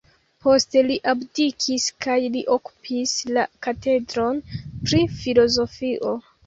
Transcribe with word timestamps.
Poste 0.45 0.81
li 0.87 0.95
abdikis 1.11 1.85
kaj 2.07 2.17
li 2.37 2.43
okupis 2.57 3.15
la 3.37 3.47
katedron 3.69 4.45
pri 4.65 5.07
filozofio. 5.23 6.21